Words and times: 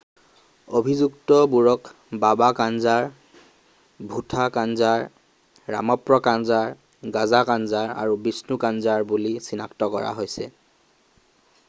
অভিযুক্তবোৰক 0.77 1.89
বাবা 2.23 2.47
কানজাৰ 2.59 3.05
ভুঠা 4.13 4.47
কানজাৰ, 4.55 5.05
ৰামপ্ৰ 5.75 6.21
কানজাৰ 6.29 6.73
গাজা 7.19 7.43
কানজাৰ 7.53 7.93
আৰু 8.05 8.17
বিষ্ণু 8.29 8.59
কানজাৰ 8.69 9.07
বুলি 9.13 9.35
চিনাক্ত 9.49 9.93
কৰা 9.97 10.15
হৈছে। 10.21 10.49